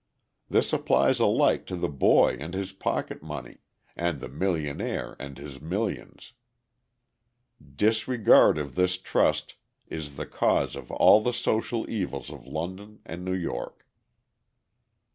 [0.49, 3.57] This applies alike to the boy and his pocket money,
[3.95, 6.33] and the millionaire and his millions.
[7.75, 13.23] Disregard of this trust is the cause of all the social evils of London and
[13.23, 13.85] New York."